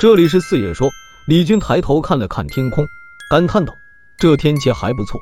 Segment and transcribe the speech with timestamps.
[0.00, 0.92] 这里是四月说，
[1.26, 2.86] 李军抬头看了看天空，
[3.28, 3.74] 感叹道
[4.16, 5.20] ：“这天气还不错。”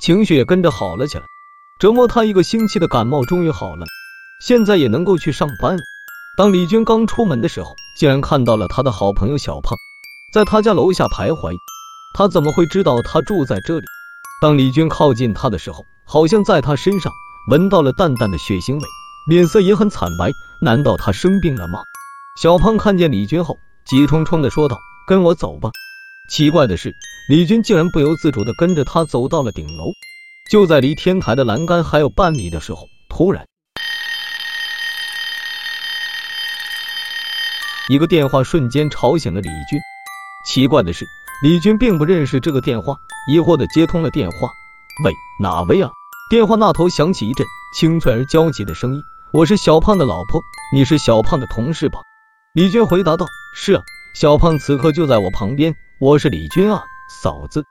[0.00, 1.24] 情绪也跟着好了起来。
[1.80, 3.84] 折磨他一个星期的感冒终于好了，
[4.40, 5.82] 现在也能够去上班了。
[6.38, 9.76] 当李军刚出门的时候，竟然看到了他的好朋友小胖
[10.32, 11.52] 在他家楼下徘徊。
[12.16, 13.86] 他怎么会知道他住在这里？
[14.40, 17.12] 当李军靠近他的时候，好像在他身上
[17.50, 18.86] 闻到了淡淡的血腥味，
[19.28, 20.30] 脸色也很惨白。
[20.60, 21.82] 难道他生病了吗？
[22.40, 25.70] 小胖看见李军后，急冲冲的说道：“跟我走吧。”
[26.30, 26.94] 奇怪的是，
[27.28, 29.92] 李军竟然不由自主的跟着他走到了顶楼。
[30.50, 33.46] 就在离天台的栏杆还有半米的时候，突然，
[37.88, 39.78] 一个电话瞬间吵醒了李军。
[40.46, 41.06] 奇怪的是，
[41.42, 42.96] 李军并不认识这个电话，
[43.30, 44.48] 疑惑的接通了电话。
[45.04, 45.90] 喂，哪位啊？
[46.30, 47.46] 电话那头响起一阵
[47.76, 50.40] 清脆而焦急的声音：“我是小胖的老婆，
[50.74, 51.98] 你是小胖的同事吧？”
[52.54, 53.82] 李军回答道：“是啊，
[54.14, 57.64] 小胖此刻就在我旁边，我是李军啊，嫂子。”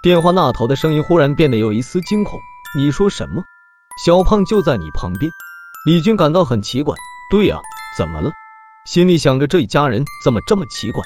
[0.00, 2.38] 电话那头的声音忽然变得有一丝惊恐
[2.78, 3.42] ：“你说什么？
[4.04, 5.28] 小胖就在你旁边？”
[5.84, 6.94] 李军感到很奇怪。
[7.32, 7.58] 对呀，
[7.96, 8.30] 怎么了？
[8.86, 11.02] 心里想着这一家人怎么这么奇怪。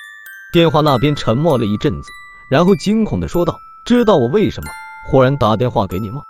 [0.52, 2.11] 电话那边沉默了一阵子，
[2.50, 4.70] 然后惊恐的说道：“知道我为什么
[5.08, 6.20] 忽然打电话给你吗？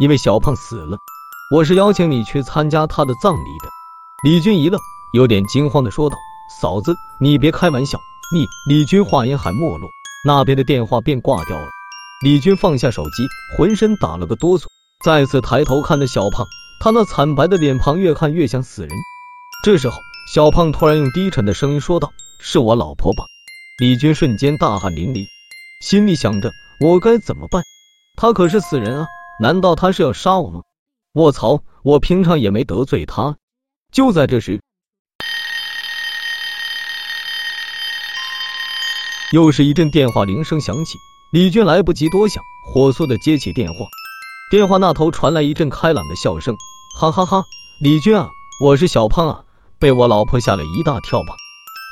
[0.00, 0.96] 因为小胖死了，
[1.54, 3.68] 我是邀请你去参加他的葬礼的。”
[4.24, 4.80] 李军一愣，
[5.12, 6.16] 有点惊慌的说道
[6.48, 7.98] ：“嫂子，你别开玩笑。”
[8.32, 8.44] 你……
[8.68, 9.88] 李军话音还没落，
[10.24, 11.68] 那边的电话便挂掉了。
[12.24, 14.64] 李军放下手机，浑身打了个哆嗦，
[15.04, 16.44] 再次抬头看着小胖，
[16.80, 18.90] 他那惨白的脸庞越看越像死人。
[19.62, 19.96] 这时候，
[20.32, 23.24] 小胖突然用低沉的声音说道：“是我老婆吧？”
[23.78, 25.26] 李军瞬间大汗淋漓，
[25.82, 27.62] 心里想着：我该怎么办？
[28.16, 29.06] 他可是死人啊！
[29.38, 30.62] 难道他是要杀我吗？
[31.12, 31.62] 卧槽！
[31.82, 33.36] 我平常也没得罪他。
[33.92, 34.62] 就在这时，
[39.32, 40.98] 又是一阵电话铃声响起。
[41.32, 43.86] 李军来不及多想，火速的接起电话。
[44.50, 46.54] 电话那头传来一阵开朗的笑声，
[47.00, 47.42] 哈哈哈！
[47.80, 48.28] 李军啊，
[48.60, 49.42] 我是小胖啊，
[49.80, 51.34] 被我老婆吓了一大跳吧？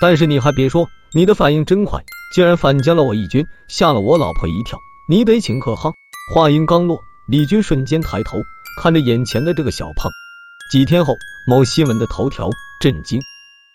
[0.00, 4.78] 但是你还别说，你的反应真快，竟然反将了我一军，吓了我老婆一跳。
[5.08, 5.92] 你得请客哈！
[6.32, 8.38] 话音刚落，李军瞬间抬头
[8.80, 10.12] 看着眼前的这个小胖。
[10.70, 11.14] 几天后，
[11.48, 12.48] 某新闻的头条
[12.80, 13.20] 震惊：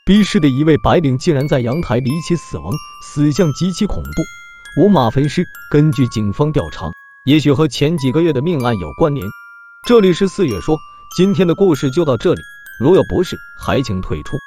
[0.10, 2.74] 逼市的一位白领竟然在阳台离奇死亡，
[3.06, 4.82] 死相极其恐怖。
[4.82, 6.90] 五马分尸，根据警方调查，
[7.26, 9.24] 也许和前几个月的命案有关联。
[9.88, 10.80] 这里是四月说，
[11.16, 12.42] 今天的故事就到这里，
[12.80, 14.39] 如有不适，还请退出。